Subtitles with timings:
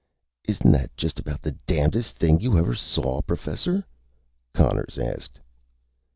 [0.45, 3.85] "Isn't that just about the damnedest thing you ever saw, Professor?"
[4.51, 5.39] Conners asked.